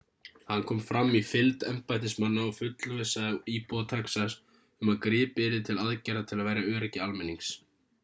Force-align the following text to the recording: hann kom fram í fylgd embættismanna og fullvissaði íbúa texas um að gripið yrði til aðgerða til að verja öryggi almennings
hann 0.51 0.61
kom 0.69 0.77
fram 0.85 1.11
í 1.19 1.19
fylgd 1.31 1.65
embættismanna 1.71 2.47
og 2.51 2.57
fullvissaði 2.61 3.53
íbúa 3.59 3.85
texas 3.93 4.39
um 4.57 4.95
að 4.95 5.01
gripið 5.07 5.49
yrði 5.51 5.63
til 5.71 5.81
aðgerða 5.87 6.29
til 6.33 6.43
að 6.45 6.53
verja 6.55 6.69
öryggi 6.77 7.09
almennings 7.09 7.57